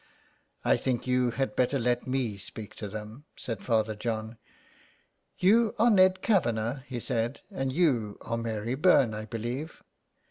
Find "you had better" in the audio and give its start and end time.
1.05-1.77